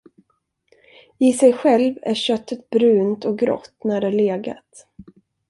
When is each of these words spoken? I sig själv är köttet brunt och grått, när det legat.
I 1.19 1.33
sig 1.33 1.53
själv 1.55 1.95
är 2.01 2.13
köttet 2.13 2.69
brunt 2.69 3.25
och 3.25 3.39
grått, 3.39 3.73
när 3.83 4.01
det 4.01 4.09
legat. 4.11 4.87